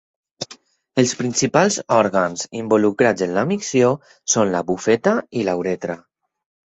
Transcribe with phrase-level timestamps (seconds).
[1.01, 3.93] Els principals òrgans involucrats en la micció
[4.35, 5.99] són la bufeta i la uretra.